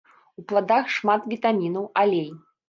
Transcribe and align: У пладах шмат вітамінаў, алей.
У 0.41 0.43
пладах 0.51 0.89
шмат 0.95 1.27
вітамінаў, 1.35 1.85
алей. 2.05 2.27